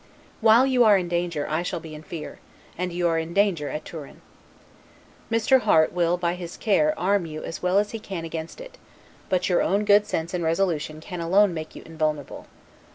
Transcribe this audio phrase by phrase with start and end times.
[0.39, 2.39] While you are in danger, I shall be in fear;
[2.75, 4.21] and you are in danger at Turin.
[5.29, 5.59] Mr.
[5.59, 8.79] Harte will by his care arm you as well as he can against it;
[9.29, 12.47] but your own good sense and resolution can alone make you invulnerable.